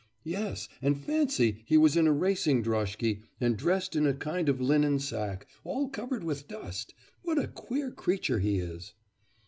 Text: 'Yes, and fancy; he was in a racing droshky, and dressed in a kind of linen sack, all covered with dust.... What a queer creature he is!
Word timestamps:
'Yes, 0.23 0.67
and 0.81 0.99
fancy; 0.99 1.61
he 1.67 1.77
was 1.77 1.95
in 1.95 2.07
a 2.07 2.11
racing 2.11 2.63
droshky, 2.63 3.21
and 3.39 3.55
dressed 3.55 3.95
in 3.95 4.07
a 4.07 4.15
kind 4.15 4.49
of 4.49 4.59
linen 4.59 4.97
sack, 4.97 5.45
all 5.63 5.89
covered 5.89 6.23
with 6.23 6.47
dust.... 6.47 6.95
What 7.21 7.37
a 7.37 7.47
queer 7.47 7.91
creature 7.91 8.39
he 8.39 8.57
is! 8.57 8.95